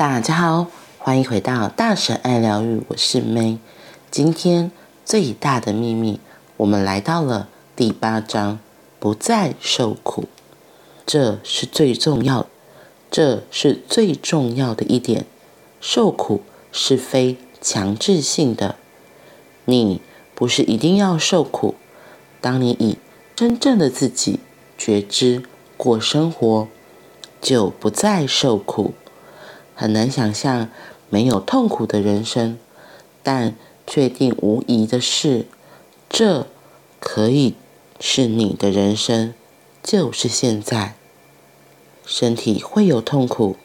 [0.00, 3.58] 大家好，欢迎回到大神爱疗愈，我是 May。
[4.10, 4.72] 今天
[5.04, 6.18] 最大的秘密，
[6.56, 8.58] 我们来到了第八章，
[8.98, 10.24] 不再受苦。
[11.04, 12.46] 这是最重要，
[13.10, 15.26] 这是最重要的一点。
[15.82, 16.40] 受苦
[16.72, 18.76] 是非强制性的，
[19.66, 20.00] 你
[20.34, 21.74] 不是一定要受苦。
[22.40, 22.96] 当你以
[23.36, 24.40] 真正的自己
[24.78, 25.42] 觉知
[25.76, 26.68] 过生活，
[27.42, 28.94] 就不再受苦。
[29.80, 30.68] 很难想象
[31.08, 32.58] 没有痛苦的人生，
[33.22, 33.54] 但
[33.86, 35.46] 确定无疑的是，
[36.06, 36.46] 这
[36.98, 37.54] 可以
[37.98, 39.32] 是你的人生，
[39.82, 40.96] 就是现在。
[42.04, 43.56] 身体会有痛苦，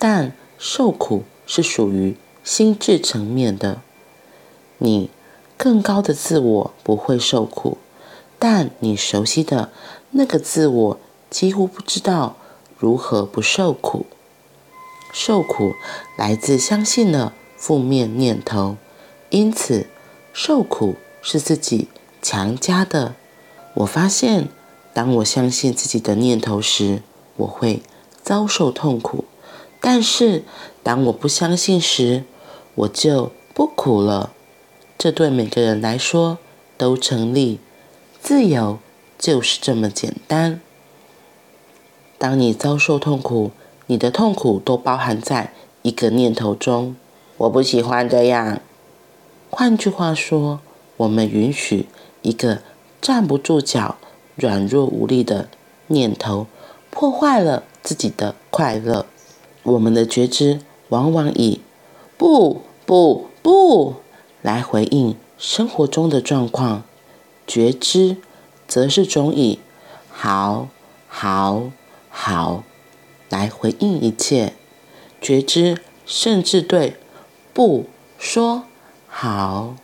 [0.00, 3.82] 但受苦是属于心智层面的。
[4.78, 5.10] 你
[5.56, 7.78] 更高的自我不会受苦，
[8.40, 9.70] 但你熟悉的
[10.10, 12.34] 那个自我几乎不知道
[12.76, 14.06] 如何不受苦。
[15.12, 15.76] 受苦
[16.16, 18.76] 来自相信了负面念头，
[19.30, 19.86] 因此
[20.32, 21.88] 受苦是自己
[22.20, 23.14] 强加的。
[23.74, 24.48] 我发现，
[24.92, 27.02] 当我相信自己的念头时，
[27.36, 27.82] 我会
[28.22, 29.24] 遭受痛苦；
[29.80, 30.44] 但是
[30.82, 32.24] 当我不相信时，
[32.74, 34.32] 我就不苦了。
[34.98, 36.38] 这对每个人来说
[36.76, 37.60] 都成立。
[38.20, 38.78] 自由
[39.18, 40.60] 就是这么简单。
[42.18, 43.50] 当你遭受痛苦，
[43.86, 45.52] 你的痛苦都包含在
[45.82, 46.96] 一个念头中，
[47.36, 48.60] 我不喜欢这样。
[49.50, 50.60] 换句话说，
[50.96, 51.86] 我们允许
[52.22, 52.62] 一个
[53.00, 53.96] 站不住脚、
[54.36, 55.48] 软弱无力的
[55.88, 56.46] 念头
[56.90, 59.06] 破坏了自己的快乐。
[59.64, 61.60] 我们的觉知往往以
[62.16, 63.96] “不、不、不”
[64.40, 66.82] 来回应生活中的状况，
[67.46, 68.16] 觉知
[68.66, 69.58] 则是种以
[70.10, 70.68] “好、
[71.08, 71.64] 好、
[72.08, 72.64] 好”。
[73.32, 74.52] 来回应一切，
[75.18, 76.98] 觉知甚至对
[77.54, 77.86] 不
[78.18, 78.64] 说
[79.08, 79.74] 好，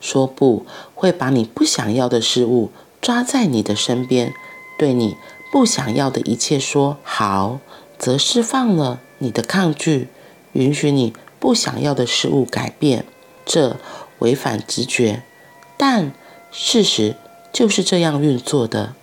[0.00, 4.34] 说不会把你不想要的事物抓在你的身边，
[4.76, 5.16] 对你
[5.52, 7.60] 不想要的一切说好，
[7.96, 10.08] 则释放了你的抗拒，
[10.54, 13.04] 允许你不想要的事物改变。
[13.46, 13.76] 这
[14.18, 15.22] 违反直觉，
[15.76, 16.12] 但
[16.50, 17.14] 事实
[17.52, 18.94] 就是这样运作的。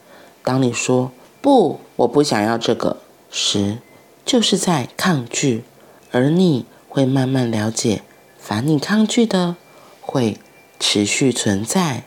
[0.43, 2.97] 当你说不，我不想要这个。
[3.29, 3.79] 时，
[4.25, 5.63] 就是在抗拒，
[6.11, 8.01] 而你会慢慢了解，
[8.39, 9.55] 凡你抗拒的，
[10.01, 10.39] 会
[10.79, 12.03] 持续存在。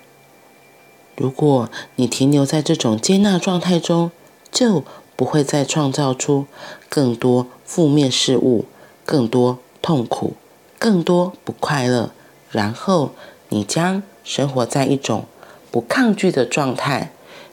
[1.17, 4.11] 如果你停留在这种接纳状态中，
[4.51, 4.85] 就
[5.17, 6.47] 不会再创造出
[6.89, 8.65] 更多负面事物、
[9.05, 10.35] 更多痛苦、
[10.79, 12.13] 更多不快乐。
[12.51, 13.13] 然后，
[13.51, 15.27] 你将生活在一种
[15.71, 17.13] 不抗拒的状态，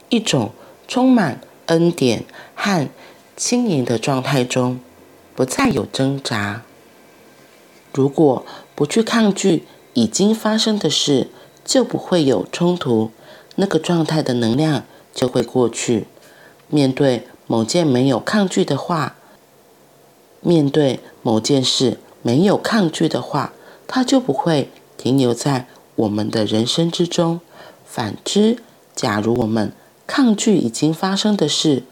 [0.10, 0.52] 一种
[0.88, 2.24] 充满恩典
[2.56, 2.88] 和。
[3.38, 4.80] 轻盈的状态中，
[5.36, 6.64] 不再有挣扎。
[7.94, 9.64] 如果不去抗拒
[9.94, 11.28] 已经发生的事，
[11.66, 13.12] 就不会有冲突。
[13.56, 16.08] 那个状态的能量就会过去。
[16.70, 19.16] 面对某件没有抗拒的话，
[20.42, 23.54] 面对某件事没有抗拒的话，
[23.86, 27.42] 它就不会停留在我们的人生之中。
[27.86, 28.60] 反之，
[28.96, 29.72] 假如我们
[30.08, 31.84] 抗拒已经发生的事，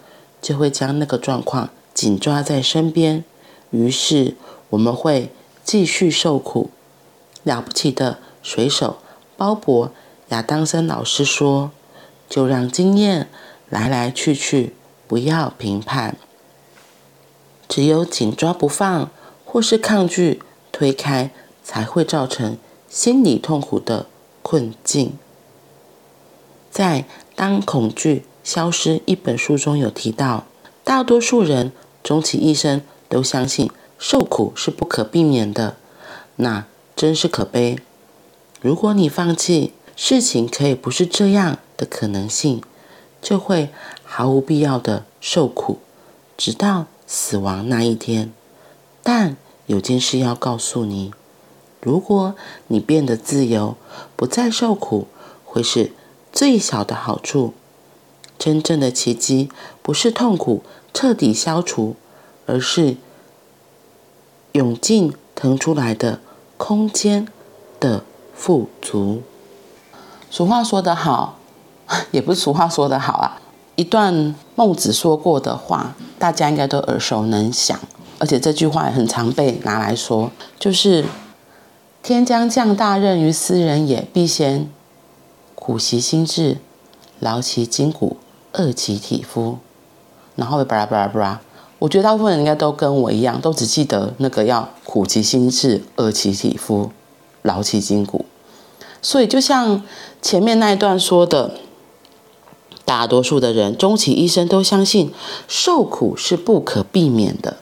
[0.43, 3.23] 就会将那个状况紧抓在身边，
[3.71, 4.35] 于是
[4.71, 5.31] 我们会
[5.63, 6.69] 继续受苦。
[7.43, 8.97] 了不起的水手
[9.35, 9.87] 鲍勃·
[10.29, 11.71] 亚当森老师说
[12.29, 13.29] ：“就让经验
[13.69, 14.73] 来来去去，
[15.07, 16.17] 不要评判。
[17.67, 19.09] 只有紧抓不放，
[19.45, 21.31] 或是抗拒推开，
[21.63, 22.57] 才会造成
[22.89, 24.07] 心理痛苦的
[24.41, 25.17] 困境。”
[26.69, 27.01] 在
[27.35, 30.45] 《当恐惧消失》一本书中有提到，
[30.83, 31.71] 大多数人
[32.03, 35.77] 终其一生都相信受苦是不可避免的，
[36.35, 36.65] 那
[36.95, 37.79] 真是可悲。
[38.61, 42.61] 如果你放弃事情可以不是这样的可能性，
[43.21, 43.69] 就会
[44.03, 45.79] 毫无必要的受苦，
[46.35, 48.33] 直到死亡那一天。
[49.01, 51.13] 但有件事要告诉你：
[51.79, 52.35] 如果
[52.67, 53.77] 你变得自由，
[54.15, 55.07] 不再受苦，
[55.45, 55.93] 会是
[56.31, 57.53] 最小的好处。
[58.43, 59.49] 真正的奇迹
[59.81, 60.63] 不是痛苦
[60.93, 61.95] 彻底消除，
[62.45, 62.97] 而是
[64.51, 66.19] 涌进腾出来的
[66.57, 67.25] 空间
[67.79, 68.03] 的
[68.35, 69.21] 富足。
[70.29, 71.39] 俗话说得好，
[72.11, 73.39] 也不是俗话说得好啊，
[73.77, 77.79] 一段孟子说过的话，大家应该都耳熟能详，
[78.19, 80.29] 而且这句话也很常被拿来说，
[80.59, 81.05] 就是
[82.03, 84.69] “天将降大任于斯人也，必先
[85.55, 86.57] 苦其心志，
[87.21, 88.17] 劳其筋骨。”
[88.53, 89.57] 饿其体肤，
[90.35, 91.41] 然后巴拉巴拉巴拉。
[91.79, 96.91] 我觉得大部分人应该都跟我一样，都只记得那个要苦其心志，饿其体肤，
[97.41, 98.25] 劳其筋骨。
[99.01, 99.83] 所以就像
[100.21, 101.51] 前面那一段说的，
[102.85, 105.11] 大多数的人终其一生都相信
[105.47, 107.57] 受苦是不可避免的。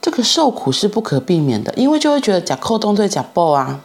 [0.00, 3.80] 这个受苦是不可避免的，因为就会觉得假扣动对假爆啊。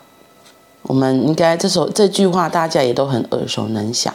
[0.83, 4.13] 我们应该这首这句话大家也都很耳熟能详。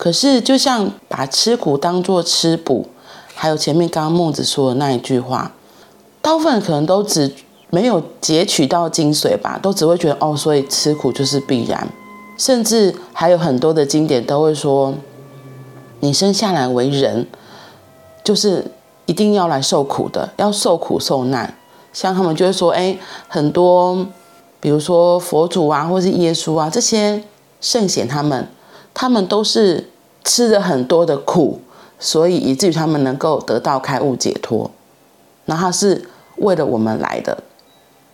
[0.00, 2.86] 可是就像把吃苦当作吃补。
[3.34, 5.52] 还有前面刚刚孟子说的那一句话，
[6.22, 7.30] 大部分可能都只
[7.68, 11.86] 没有截取到精髓吧，都只会觉得哦，所以吃苦就是必然。
[12.38, 14.94] 甚至还有很多的经典都会说，
[16.00, 17.26] 你生下来为人，
[18.24, 18.64] 就是
[19.04, 21.54] 一定要来受苦的，要受苦受难。
[21.92, 22.96] 像他们就会说，哎，
[23.28, 24.06] 很多，
[24.60, 27.22] 比如说佛祖啊，或是耶稣啊，这些
[27.60, 28.48] 圣贤他们，
[28.94, 29.90] 他们都是
[30.24, 31.60] 吃了很多的苦。
[32.02, 34.70] 所以以至于他们能够得到开悟解脱，
[35.44, 37.42] 那他是为了我们来的，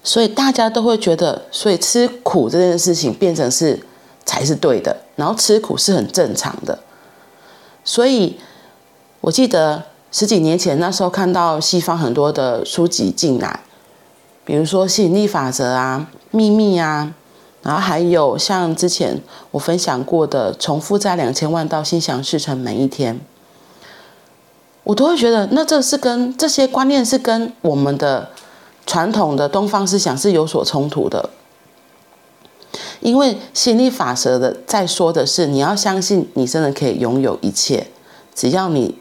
[0.03, 3.79] 所以大家都会觉得，所以吃苦这件事情变成是
[4.25, 6.81] 才是对的，然后吃苦是很正常的。
[7.85, 8.37] 所以
[9.21, 13.61] 我记得十几年前那时候看到西方很多的书籍进来，
[14.45, 17.15] 比如说吸引力法则啊、秘密啊，
[17.67, 19.21] 然后还有像之前
[19.51, 23.19] 我分享过的，重复在两千万到心想事成每一天。
[24.85, 28.31] 我都会觉得，那这是跟这些观念是跟我们的
[28.87, 31.31] 传统的东方思想是有所冲突的。
[33.01, 37.89] 因为吸引力法则的在说的是，你要相信你真的可以拥有一切，
[38.33, 38.97] 只要你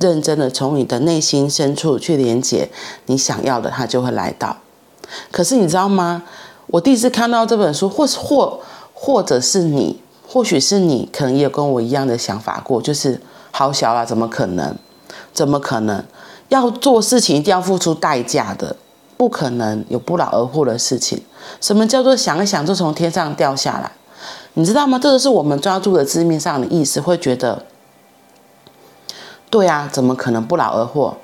[0.00, 2.68] 认真的从你的内心深处去连接
[3.06, 4.56] 你想要的，它就会来到。
[5.30, 6.24] 可是你知道吗？
[6.74, 8.58] 我第一次看到这本书，或是或
[8.92, 13.20] 或者是你，或许是你，可能也有跟我一样的想法过，就是。
[13.52, 14.76] 好小啊，怎么可能？
[15.32, 16.04] 怎么可能？
[16.48, 18.74] 要做事情一定要付出代价的，
[19.16, 21.22] 不可能有不劳而获的事情。
[21.60, 23.92] 什么叫做想一想就从天上掉下来？
[24.54, 24.98] 你知道吗？
[25.00, 27.64] 这个是我们抓住的字面上的意思，会觉得，
[29.48, 31.16] 对啊，怎么可能不劳而获？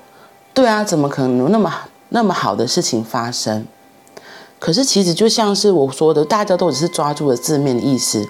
[0.53, 1.73] 对啊，怎么可能有那么
[2.07, 3.67] 那么好的事情发生？
[4.61, 8.29] 可是其实就像是我说的，大家都只是抓住了字面的意思。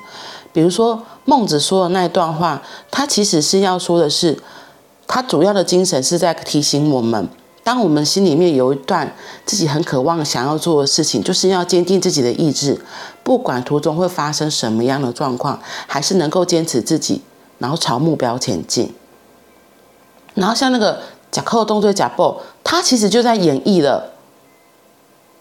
[0.54, 4.42] 比如说孟子说的那一段话，他其实是要说的是，
[5.06, 7.28] 他主要的精神是在提醒我们，
[7.66, 9.14] 当我们心里面有一段
[9.46, 12.80] 自己很渴望想要做的事情，就是要坚定自己的意志，
[13.24, 17.22] 不管途中会发生什么样的状况，还是能够坚持自己，
[17.60, 18.94] 然后朝目标前进。
[20.36, 24.14] 然后像那个假扣动作假报，他其实就在演绎了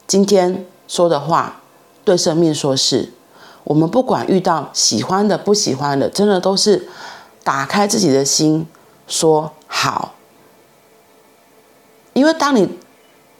[0.09, 0.67] 今天。
[0.91, 1.61] 说的话，
[2.05, 3.13] 对生命说是，
[3.63, 6.89] 我们不管遇到喜欢的、不喜欢的，真的都是
[7.45, 8.67] 打开自己的心，
[9.07, 10.15] 说好。
[12.13, 12.77] 因为当你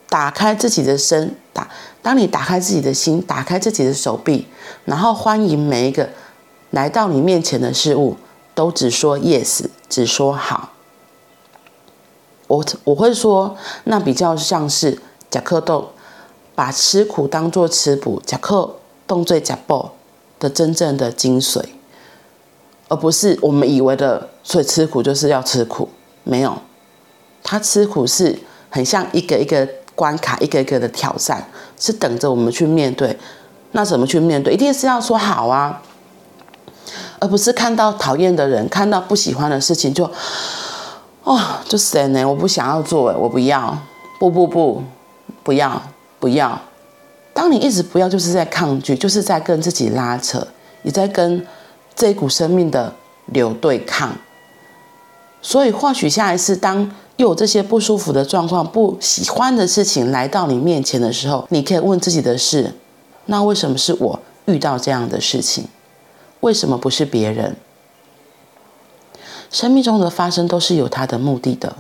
[0.09, 1.69] 打开自己的身，打，
[2.01, 4.47] 当你打开自己的心，打开自己的手臂，
[4.85, 6.11] 然后欢迎每一个
[6.71, 8.17] 来到你面前的事物，
[8.55, 10.71] 都只说 yes，只说好。
[12.47, 15.91] 我我会说，那比较像是甲克豆。
[16.61, 18.71] 把吃苦当作吃补，假克
[19.07, 19.95] 动罪假报
[20.39, 21.65] 的真正的精髓，
[22.89, 25.89] 而不是我们以为的，所以吃苦就是要吃苦。
[26.23, 26.55] 没有，
[27.43, 33.19] 他吃苦是很像一个一个关卡，一个一个的挑战，是等着我们去面对。
[33.73, 34.53] 那怎么去面对？
[34.53, 35.81] 一定是要说好啊，
[37.21, 40.05] 而不是看到讨厌的人，看到不喜欢的事情就，
[41.25, 43.79] 哦，就神呢，我不想要做，我不要，
[44.19, 44.83] 不不不，
[45.43, 45.81] 不要。
[46.21, 46.61] 不要，
[47.33, 50.47] 当你一直不要，就是在抗拒，就是在跟自己拉扯，
[50.83, 51.45] 也在跟
[51.97, 52.95] 这一股生命的
[53.27, 54.17] 流对抗。
[55.41, 62.75] 所以，或许下一次，当又有这些不舒服的状况、不喜欢的事情来到你面前的时候，你可以问自己的是：
[63.25, 65.65] 那为什么是我遇到这样的事情？
[66.41, 67.57] 为什么不是别人？
[69.51, 71.77] 生命中的发生都是有它的目的的，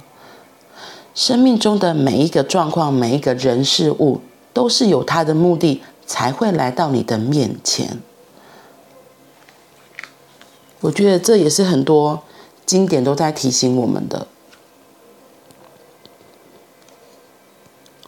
[1.14, 4.22] 生命中的每一个状况、每一个人事物。
[4.52, 8.00] 都是有他的目的才会来到你的面前。
[10.80, 12.22] 我觉得这也是很多
[12.64, 14.26] 经典都在提醒我们的。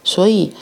[0.03, 0.53] 所以，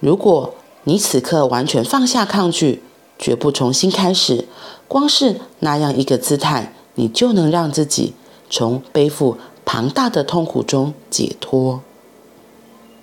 [0.00, 2.82] 如果你此刻完全放下抗拒，
[3.18, 4.46] 绝不重新开始，
[4.86, 8.14] 光是那样一个姿态，你就能让自己
[8.50, 11.80] 从背负庞大的痛苦中解脱。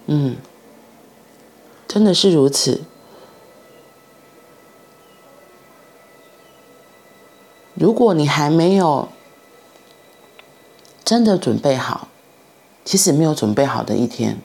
[0.05, 0.35] 嗯。
[1.89, 2.83] 真的是如此。
[7.73, 9.09] 如果你还没有
[11.03, 12.07] 真的准备好，
[12.85, 14.39] 其实没有准备好的一天，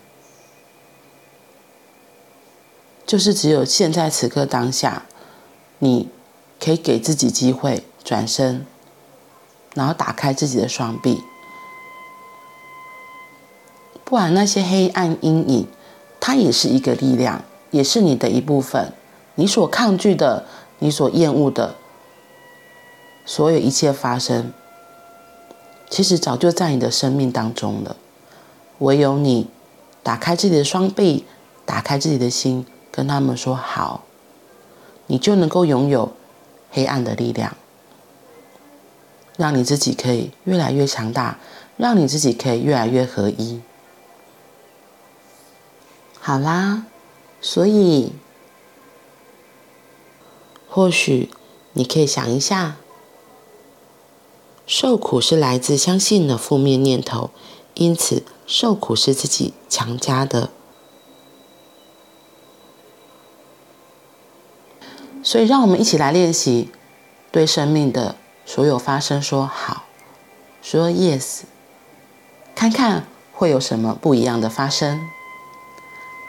[3.05, 5.05] 就是只有现在此刻当下，
[5.81, 6.09] 你
[6.59, 8.65] 可以给自己机会转身，
[9.75, 11.21] 然后打开自己的双臂，
[14.03, 15.69] 不然那些黑暗阴影，
[16.27, 18.95] 它也是一个力量，也是你的一部分，
[19.35, 20.47] 你所抗拒的，
[20.79, 21.75] 你所厌恶的，
[23.27, 24.51] 所有一切发生，
[25.91, 27.97] 其实早就在你的生命当中了。
[28.79, 29.51] 唯有你
[30.03, 31.27] 打开自己的双臂，
[31.67, 34.05] 打开自己的心，跟他们说好，
[35.09, 36.11] 你就能够拥有
[36.71, 37.55] 黑暗的力量，
[39.37, 41.39] 让你自己可以越来越强大，
[41.77, 43.61] 让你自己可以越来越合一。
[46.27, 46.87] 好啦，
[47.43, 48.15] 所以
[50.71, 51.29] 或许
[51.75, 52.77] 你可以想一下，
[54.67, 57.29] 受苦是来自相信的负面念头，
[57.75, 58.23] 因此。
[58.47, 60.51] 受苦是自己强加的，
[65.23, 66.71] 所以让我们一起来练习，
[67.31, 68.17] 对生命的
[68.47, 69.85] 所有发生说好，
[70.63, 71.43] 说 yes，
[72.55, 75.01] 看看会有什么不一样的发生。